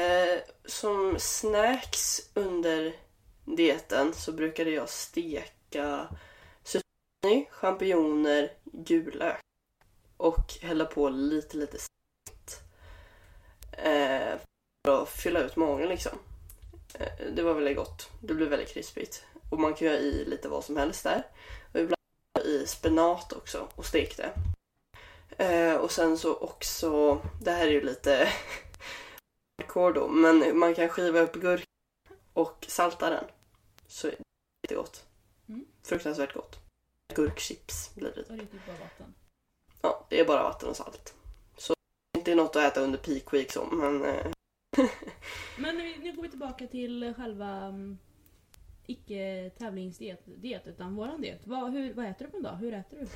[0.00, 2.96] Eh, som snacks under
[3.44, 6.08] dieten så brukade jag steka
[6.62, 9.40] zucchini, champinjoner, gulök
[10.16, 12.62] och hälla på lite lite salt.
[13.72, 14.38] Eh,
[14.84, 16.18] för att fylla ut magen liksom.
[16.94, 18.08] Eh, Det var väldigt gott.
[18.20, 19.24] Det blev väldigt krispigt.
[19.50, 21.26] Och man kan göra i lite vad som helst där.
[21.72, 21.96] Och ibland
[22.44, 24.32] i spenat också och stek det.
[25.44, 28.28] Eh, och sen så också, det här är ju lite
[29.58, 31.64] hardcore då, men man kan skiva upp gurka
[32.32, 33.24] och salta den.
[33.86, 34.18] Så det är
[34.62, 35.04] jättegott.
[35.48, 35.64] Mm.
[35.82, 36.58] Fruktansvärt gott.
[37.14, 38.20] Gurkchips blir det.
[38.22, 39.14] Och det är typ bara vatten.
[39.82, 41.14] Ja, det är bara vatten och salt.
[41.56, 41.74] Så
[42.12, 44.26] det är inte något att äta under peak week så, men eh,
[45.58, 47.98] Men nu, går vi tillbaka till själva um,
[48.86, 51.40] icke tävlingsdiet diet, utan våran diet.
[51.44, 52.56] Vad, hur, vad äter du på en dag?
[52.56, 53.06] Hur äter du?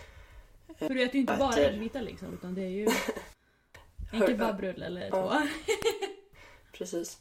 [0.74, 2.88] För du äter ju inte bara äggvita liksom, utan det är ju
[4.12, 5.10] en kebabrulle eller Ja.
[5.10, 5.48] två.
[6.72, 7.18] Precis.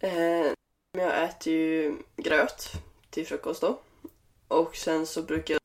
[0.00, 0.52] Eh,
[0.92, 2.72] jag äter ju gröt
[3.10, 3.80] till frukost då.
[4.48, 5.60] Och sen så brukar jag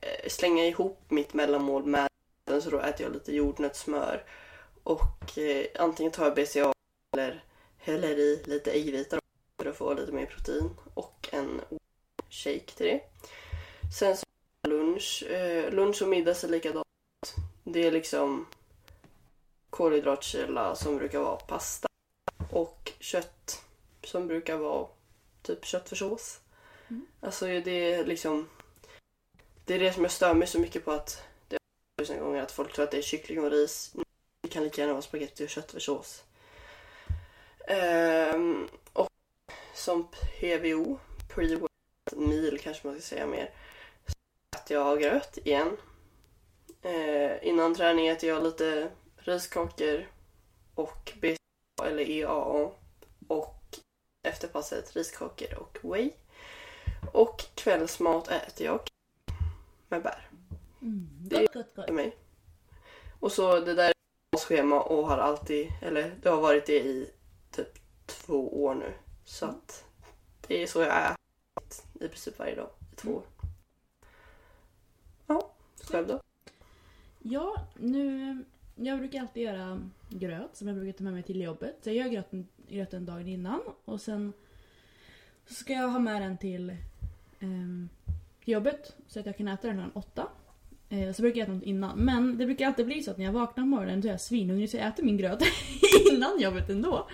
[0.00, 2.08] eh, slänga ihop mitt mellanmål med
[2.62, 4.24] så då äter jag lite jordnötssmör.
[4.82, 6.72] Och eh, antingen tar jag BCA
[7.16, 7.44] eller
[7.80, 9.20] häller i lite äggvita
[9.58, 10.70] för att få lite mer protein.
[10.94, 11.60] Och en
[12.30, 13.00] shake till det.
[13.98, 14.24] Sen så
[14.68, 15.22] lunch.
[15.22, 16.86] Eh, lunch och middag ser likadant.
[17.64, 18.46] Det är liksom
[19.70, 21.88] kolhydratkälla som brukar vara pasta
[22.50, 23.64] och kött
[24.04, 24.86] som brukar vara
[25.42, 26.40] typ köttfärssås.
[26.88, 27.06] Mm.
[27.20, 28.48] Alltså det är liksom
[29.64, 32.42] det är det som jag stör mig så mycket på att det har tusen gånger
[32.42, 33.92] att folk tror att det är kyckling och ris.
[34.42, 36.22] Det kan lika gärna vara spagetti och köttfärssås.
[37.70, 39.08] Ehm, och
[39.74, 43.50] som PVO, pre-workout meal kanske man ska säga mer,
[44.06, 44.14] så
[44.56, 45.76] äter jag gröt igen.
[46.82, 50.06] Eh, innan träning äter jag lite riskakor
[50.74, 52.70] och BCAA eller EAA
[53.28, 53.78] och
[54.22, 56.10] efter passet riskakor och whey.
[57.12, 58.80] Och kvällsmat äter jag
[59.88, 60.30] med bär
[60.82, 61.08] Mm.
[61.20, 61.86] Gott, gott, gott.
[61.86, 62.16] för mig.
[63.20, 63.92] Och så det där
[64.32, 67.10] är schema och har alltid, eller det har varit det i
[68.30, 68.92] två år nu.
[69.24, 69.84] Så att
[70.46, 71.16] det är så jag är
[71.94, 73.22] i princip varje dag i två år.
[75.26, 76.20] Ja, själv då?
[77.18, 78.44] Ja, nu...
[78.74, 81.76] Jag brukar alltid göra gröt som jag brukar ta med mig till jobbet.
[81.82, 84.32] Så jag gör gröten, gröten dagen innan och sen
[85.46, 86.76] så ska jag ha med den till
[87.40, 87.88] ehm,
[88.44, 90.28] jobbet så att jag kan äta den klockan åtta.
[90.88, 91.98] Eh, så brukar jag äta något innan.
[91.98, 94.20] Men det brukar alltid bli så att när jag vaknar på morgonen så är jag
[94.20, 95.42] svinhungrig så jag äter min gröt
[96.12, 97.08] innan jobbet ändå.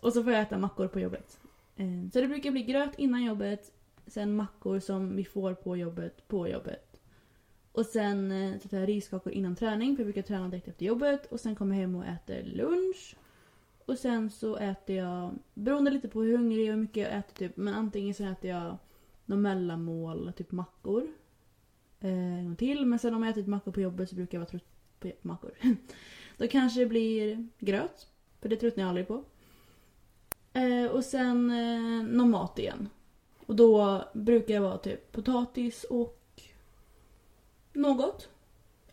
[0.00, 1.40] Och så får jag äta mackor på jobbet.
[1.76, 3.72] Eh, så det brukar bli gröt innan jobbet,
[4.06, 7.00] sen mackor som vi får på jobbet på jobbet.
[7.72, 10.86] Och sen eh, så tar jag riskakor innan träning för jag brukar träna direkt efter
[10.86, 11.26] jobbet.
[11.26, 13.16] Och sen kommer jag hem och äter lunch.
[13.86, 17.34] Och sen så äter jag, beroende lite på hur hungrig och hur mycket jag äter
[17.34, 18.76] typ, men antingen så äter jag
[19.24, 21.08] någon mellanmål, typ mackor.
[22.00, 22.86] Eh, en gång till.
[22.86, 24.64] Men sen om jag ätit mackor på jobbet så brukar jag vara trött
[25.00, 25.50] på mackor.
[26.36, 28.06] Då kanske det blir gröt.
[28.40, 29.24] För det tröttnar jag aldrig på.
[30.52, 32.88] Eh, och sen eh, någon mat igen.
[33.46, 36.42] Och då brukar jag vara typ potatis och
[37.72, 38.28] något.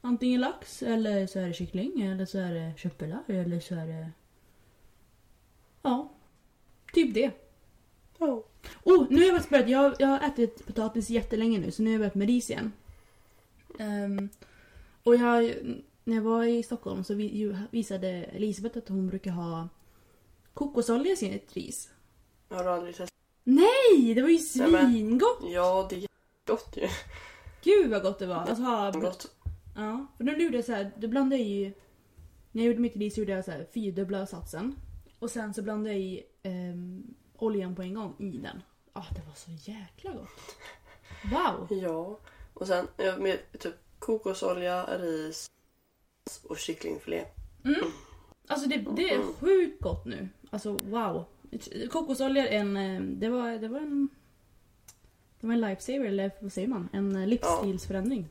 [0.02, 3.88] Antingen lax eller så är det kyckling eller så är det köttbullar eller så är
[3.88, 4.12] det...
[5.82, 6.12] Ja.
[6.94, 7.32] Typ det.
[8.18, 8.44] Ja.
[8.84, 9.70] Oh, nu har jag faktiskt börjat.
[9.70, 12.72] Jag, jag har ätit potatis jättelänge nu så nu har jag börjat med ris igen.
[13.80, 14.30] Ehm,
[15.04, 15.54] och jag,
[16.04, 17.14] när jag var i Stockholm så
[17.72, 19.70] visade Elisabeth att hon brukar ha
[20.58, 21.90] kokosolja i sitt ris.
[22.50, 23.20] Har du aldrig testat?
[23.44, 24.14] Nej!
[24.16, 25.40] Det var ju svingott!
[25.44, 26.08] Ja, det är
[26.46, 26.88] gott ju.
[27.64, 28.36] Gud vad gott det var!
[28.36, 29.32] Alltså, ha, Gott.
[29.76, 31.74] ja, för då gjorde jag så här, då blandade jag i...
[32.52, 34.76] När jag gjorde mitt ris gjorde jag så här fyrdubbla satsen.
[35.20, 37.04] Och sen så blandade jag i ehm,
[37.38, 38.62] oljan på en gång i den.
[38.94, 40.56] Ah, det var så jäkla gott!
[41.32, 41.78] Wow!
[41.82, 42.20] Ja.
[42.54, 45.50] Och sen ja, med typ kokosolja, ris
[46.44, 47.26] och kycklingfilé.
[48.48, 50.30] Alltså det, det är sjukt gott nu.
[50.50, 51.26] Alltså wow.
[51.92, 52.78] Kokosolja är en...
[52.78, 54.10] eh, Det var, det var en...
[55.40, 56.90] Det var en lifesaver, eller vad säger man?
[56.94, 58.26] En eh, livsstilsförändring.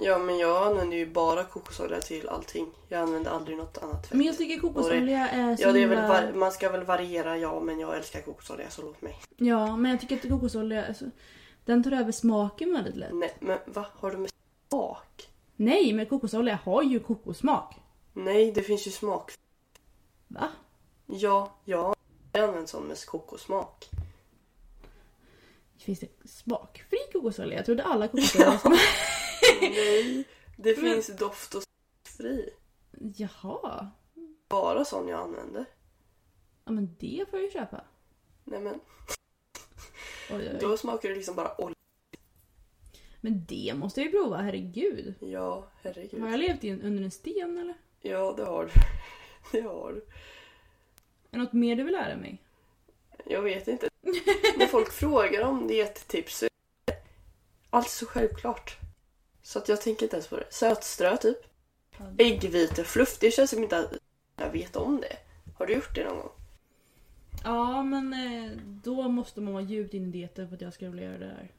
[0.00, 2.66] Ja, men jag använder ju bara kokosolja till allting.
[2.88, 4.16] Jag använder aldrig något annat fett.
[4.16, 7.38] Men jag tycker kokosolja är så Ja, det är väl var- man ska väl variera,
[7.38, 9.16] ja, men jag älskar kokosolja så låt mig.
[9.36, 10.86] Ja, men jag tycker att kokosolja...
[10.86, 11.04] Alltså,
[11.64, 13.12] den tar över smaken väldigt lätt.
[13.14, 13.86] Nej, men va?
[13.94, 14.30] Har du med
[14.68, 15.28] smak?
[15.56, 17.76] Nej, men kokosolja har ju kokossmak.
[18.12, 19.32] Nej, det finns ju smak.
[20.28, 20.48] Va?
[21.06, 21.94] Ja, ja.
[22.32, 23.90] Jag använder sån med kokossmak.
[25.78, 27.56] Finns det smakfri kokosolja?
[27.56, 28.78] Jag trodde alla kokosolja var smak...
[29.60, 31.62] Nej, det finns doft och
[32.16, 32.50] fri.
[33.16, 33.90] Jaha.
[34.48, 35.64] Bara sån jag använder.
[36.64, 37.84] Ja, men det får jag ju köpa.
[38.44, 38.80] Nej men,
[40.30, 40.58] oj, oj.
[40.60, 41.76] då smakar det liksom bara olja.
[43.20, 45.14] Men det måste jag ju prova, herregud.
[45.20, 46.20] Ja, herregud.
[46.20, 47.74] Har jag levt i en, under en sten eller?
[48.00, 48.70] Ja, det har du.
[49.52, 50.06] Det har du.
[51.32, 52.38] Är det något mer du vill lära mig?
[53.24, 53.88] Jag vet inte.
[54.56, 56.50] När folk frågar om diettips så är
[56.84, 56.94] det
[57.70, 58.78] allt så självklart.
[59.42, 60.46] Så att jag tänker inte ens på det.
[60.50, 61.38] Sötströ typ.
[62.18, 63.92] Äggvitefluff, det känns som inte att
[64.36, 65.16] jag vet om det.
[65.58, 66.32] Har du gjort det någon gång?
[67.44, 70.90] Ja, men eh, då måste man vara djupt inne i dieten för att jag ska
[70.90, 71.50] vilja göra det här.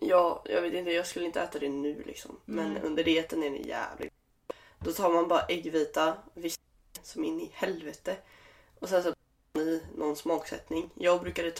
[0.00, 0.90] Ja, jag vet inte.
[0.90, 2.40] Jag skulle inte äta det nu liksom.
[2.44, 2.82] Men Nej.
[2.82, 4.12] under dieten är det jävligt
[4.78, 6.16] Då tar man bara äggvita,
[7.02, 8.16] som in i helvete.
[8.78, 9.14] Och sen så
[9.60, 10.90] i någon smaksättning.
[10.94, 11.50] Jag brukade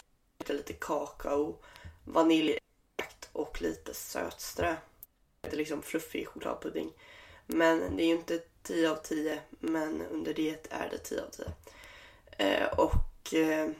[0.44, 1.56] ta lite kakao,
[2.04, 4.76] vaniljextrakt och lite sötströ.
[5.42, 6.92] Är liksom fluffig chokladpudding.
[7.46, 9.40] Men det är ju inte 10 av 10.
[9.50, 11.44] Men under diet är det 10 av 10.
[12.38, 13.70] Eh, och eh,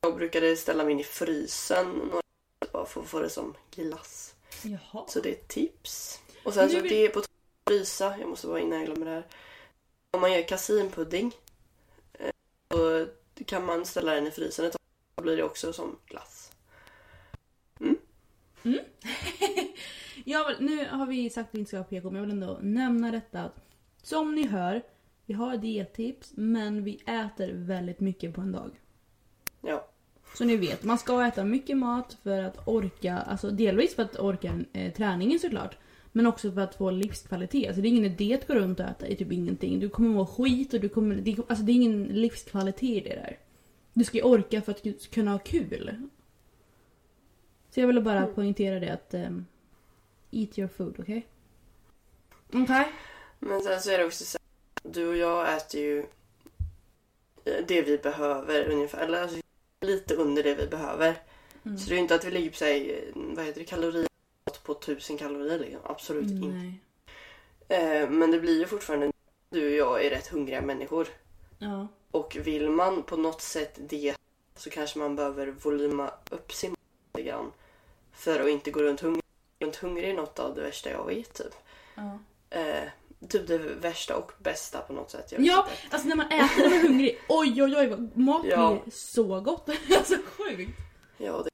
[0.00, 2.22] jag brukade ställa mig in i frysen några
[2.72, 4.34] bara för att få det som glass.
[4.62, 5.04] Jaha.
[5.08, 6.20] Så det är ett tips.
[6.44, 7.30] Och sen så vill- det är på att
[7.68, 8.16] frysa.
[8.20, 9.26] Jag måste bara innan jag glömmer det här.
[10.10, 11.34] Om man gör kasinpudding.
[12.72, 13.06] Så
[13.44, 14.80] kan man ställa den i frysen ett tag.
[15.14, 16.52] Då blir det också som glass.
[20.24, 22.30] Jag vill, nu har vi sagt att vi inte ska ha PK, men jag vill
[22.30, 23.50] ändå nämna detta.
[24.02, 24.82] Som ni hör,
[25.26, 28.80] vi har diettips, men vi äter väldigt mycket på en dag.
[29.60, 29.88] Ja.
[30.34, 34.18] Så ni vet, man ska äta mycket mat för att orka, alltså delvis för att
[34.18, 35.76] orka eh, träningen såklart.
[36.12, 37.66] Men också för att få livskvalitet.
[37.66, 39.80] Alltså det är ingen idé att gå runt och äta i typ ingenting.
[39.80, 41.14] Du kommer må skit och du kommer...
[41.14, 43.38] Det, alltså det är ingen livskvalitet i det där.
[43.92, 46.08] Du ska ju orka för att kunna ha kul.
[47.70, 49.14] Så jag ville bara poängtera det att...
[49.14, 49.46] ehm,
[50.32, 51.26] eat your food, okej?
[52.52, 52.92] Okej.
[53.38, 55.98] Men sen så är det också så här, Du och jag äter ju
[57.44, 59.04] eh, det vi behöver ungefär.
[59.04, 59.38] Eller alltså,
[59.82, 61.22] lite under det vi behöver.
[61.64, 61.78] Mm.
[61.78, 64.08] Så det är ju inte att vi ligger på sig, vad heter det, kalorier
[64.62, 65.80] på 1000 kalorier liksom.
[65.84, 66.48] Absolut inte.
[66.48, 66.80] Nej.
[67.68, 69.12] Eh, men det blir ju fortfarande,
[69.50, 71.08] du och jag är rätt hungriga människor.
[71.58, 71.88] Ja.
[72.10, 74.14] Och vill man på något sätt det
[74.56, 76.78] så kanske man behöver volyma upp sin mat
[77.14, 77.52] lite grann.
[78.12, 79.22] För att inte gå runt hungrig.
[79.60, 81.54] Runt hungrig är något av det värsta jag vet typ.
[81.94, 82.18] Ja.
[82.50, 82.88] Eh,
[83.28, 85.32] typ det värsta och bästa på något sätt.
[85.32, 85.94] Ja, inte.
[85.94, 87.18] alltså när man äter man är hungrig.
[87.28, 87.96] Oj, oj, oj.
[88.14, 88.70] Mat Ja.
[88.84, 89.68] blir så gott.
[89.96, 90.78] Alltså sjukt.
[91.18, 91.50] Ja, det...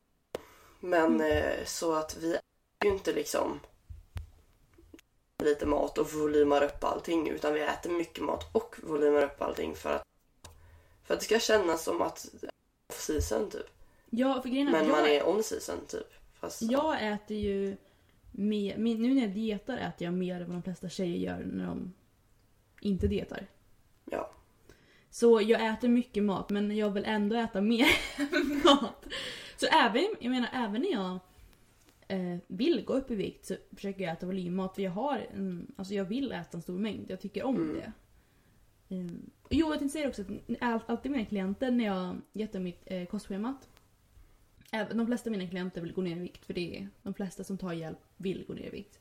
[0.80, 1.20] Men Mm.
[1.32, 2.42] eh, så att vi äter
[2.84, 3.60] ju inte liksom
[5.42, 9.74] lite mat och volymar upp allting utan vi äter mycket mat och volymar upp allting
[9.76, 10.02] för att
[11.04, 12.52] för att det ska kännas som att det är
[12.90, 13.66] off season typ.
[14.10, 16.06] Ja, för grejen är Men man jag, är on season typ.
[16.40, 17.76] Fast, jag äter ju
[18.38, 21.66] mer, nu när jag dietar äter jag mer än vad de flesta tjejer gör när
[21.66, 21.92] de
[22.80, 23.46] inte dietar.
[24.10, 24.30] Ja.
[25.10, 27.86] Så jag äter mycket mat men jag vill ändå äta mer
[28.64, 29.06] mat.
[29.56, 31.18] Så även, jag menar, även när jag
[32.08, 35.72] eh, vill gå upp i vikt så försöker jag äta volymmat för jag har en,
[35.76, 37.10] alltså jag vill äta en stor mängd.
[37.10, 37.74] Jag tycker om Mm.
[37.76, 37.92] det.
[38.96, 40.28] Um, jo, jag tänkte säga också att
[40.60, 43.68] all, alltid mina klienter när jag jättar mitt eh, kostschemat.
[44.70, 47.44] De flesta av mina klienter vill gå ner i vikt för det är de flesta
[47.44, 49.00] som tar hjälp vill gå ner i vikt.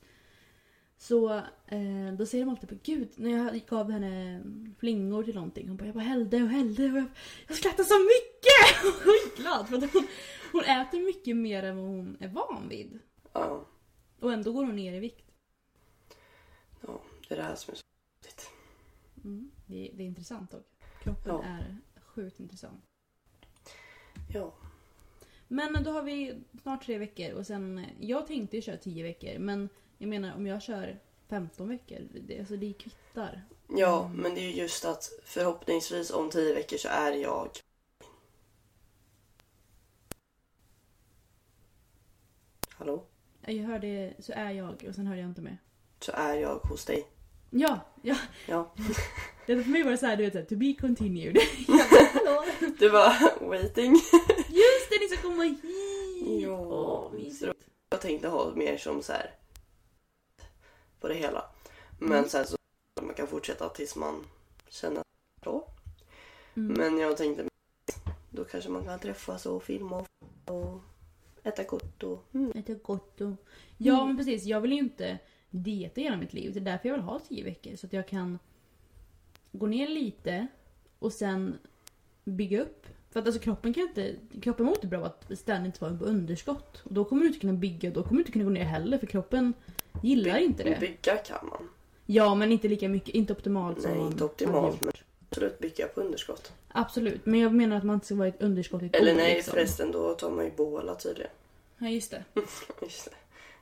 [0.97, 1.33] Så
[1.67, 4.43] eh, då säger de alltid på gud, när jag gav henne
[4.79, 5.67] flingor till någonting.
[5.67, 7.05] Hon bara, jag bara hällde och hällde och jag,
[7.47, 8.83] jag skrattade så mycket!
[8.83, 10.07] Hon var skitglad för att hon,
[10.51, 12.99] hon äter mycket mer än vad hon är van vid.
[13.33, 13.65] ja.
[14.19, 15.31] Och ändå går hon ner i vikt.
[16.81, 17.83] Ja, det är det här som är så
[18.21, 18.49] viktigt.
[19.23, 19.51] Mm.
[19.65, 20.67] Det, det är intressant dock.
[21.03, 21.43] Kroppen Ja.
[21.43, 22.83] är sjukt intressant.
[24.33, 24.53] Ja.
[25.47, 29.39] Men då har vi snart tre veckor och sen, jag tänkte ju köra tio veckor
[29.39, 33.43] men jag menar om jag kör 15 veckor, det, alltså det kvittar.
[33.69, 37.49] Ja, men det är ju just att förhoppningsvis om tio veckor så är jag
[42.69, 43.05] Hallå?
[43.41, 45.57] Jag hörde, så är jag och sen hörde jag inte mer.
[45.99, 47.07] Så är jag hos dig.
[47.49, 48.15] Ja, ja.
[48.47, 48.73] Ja.
[49.45, 51.37] Det för mig var det såhär, du vet såhär, to be continued.
[51.67, 52.43] Jag bara, Hallå?
[52.79, 53.93] Du var waiting.
[54.49, 55.63] Just ni ska komma hit!
[56.41, 57.67] Ja, Åh, mysigt.
[57.89, 59.35] Jag tänkte ha mer som så här
[60.99, 61.45] på det hela.
[61.99, 62.29] Men Mm.
[62.29, 62.57] sen så
[63.01, 64.25] man kan fortsätta tills man
[64.69, 65.03] känner
[65.43, 65.67] då.
[66.55, 66.73] Mm.
[66.77, 67.47] Men jag tänkte
[68.29, 70.79] då kanske man kan träffas och filma och, och
[71.43, 72.51] äta gott och mm.
[72.55, 73.33] Äta gott och...
[73.77, 75.19] Ja men precis, jag vill ju inte
[75.49, 76.53] dieta hela mitt liv.
[76.53, 77.75] Det är därför jag vill ha tio veckor.
[77.75, 78.39] Så att jag kan
[79.51, 80.47] gå ner lite
[80.99, 81.57] och sen
[82.23, 82.87] bygga upp.
[83.11, 84.15] För att alltså kroppen kan inte...
[84.41, 86.81] Kroppen mår inte bra av att ständigt vara på underskott.
[86.83, 88.97] Och då kommer du inte kunna bygga, då kommer du inte kunna gå ner heller
[88.97, 89.53] för kroppen
[90.03, 90.79] gillar inte det.
[90.79, 91.69] Bygga kan man.
[92.05, 94.93] Ja men inte lika mycket, inte optimalt som Nej, man inte optimalt men
[95.29, 96.51] absolut bygga på underskott.
[96.67, 99.13] Absolut, men jag menar att man inte ska vara i ett underskott i ett Eller
[99.13, 99.51] år, nej liksom.
[99.51, 101.31] förresten då tar man ju båla tydligen.
[101.77, 102.23] Ja just det.
[102.81, 103.11] Just det.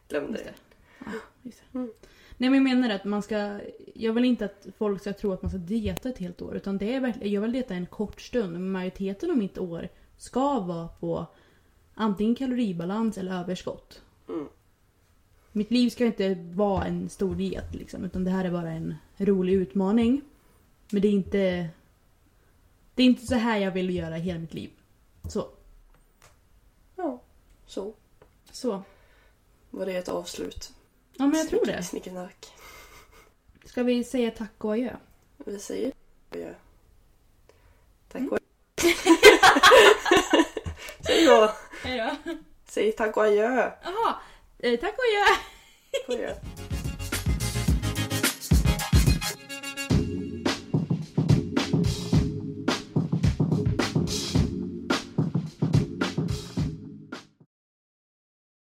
[0.07, 0.51] Glömde Just det.
[0.51, 1.05] det.
[1.05, 1.11] Ja,
[1.43, 1.77] just det.
[1.77, 1.91] Mm.
[2.37, 3.59] Nej men jag menar att man ska...
[3.93, 6.55] Jag vill inte att folk ska tro att man ska dieta ett helt år.
[6.55, 7.31] Utan det är verkligen...
[7.31, 8.53] Jag vill dieta en kort stund.
[8.53, 11.25] Men majoriteten av mitt år ska vara på
[11.93, 14.01] antingen kaloribalans eller överskott.
[14.29, 14.47] Mm.
[15.51, 18.95] Mitt liv ska inte vara en stor diet liksom, utan det här är bara en
[19.17, 20.21] rolig utmaning.
[20.91, 21.69] Men det är inte...
[22.95, 24.69] Det är inte så här jag vill göra hela mitt liv.
[25.29, 25.47] Så.
[26.95, 27.21] Ja,
[27.65, 27.93] så.
[28.51, 28.83] Så.
[29.69, 30.74] Var det ett avslut?
[31.17, 31.83] Ja men jag tror det.
[31.83, 32.53] Snickernack.
[33.65, 34.95] Ska vi säga tack och adjö?
[35.37, 35.91] Vi säger
[36.31, 36.47] ja.
[38.11, 38.31] Tack Mm.
[38.33, 38.39] och
[41.05, 41.51] Säg då.
[41.83, 42.15] Hejdå.
[42.69, 43.71] Säg tack och adjö.
[43.83, 44.15] Jaha,
[44.59, 45.35] eh, tack och adjö!
[45.91, 46.35] Tack och adjö.